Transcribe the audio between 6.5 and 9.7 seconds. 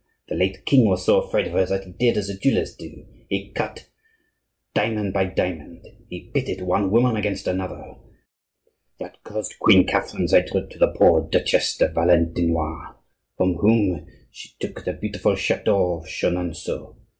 one woman against another. That caused